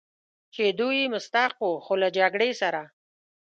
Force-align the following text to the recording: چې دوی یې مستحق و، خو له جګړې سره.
چې 0.53 0.63
دوی 0.79 0.95
یې 1.01 1.11
مستحق 1.13 1.59
و، 1.67 1.71
خو 1.85 1.93
له 2.01 2.07
جګړې 2.17 2.51
سره. 2.61 2.81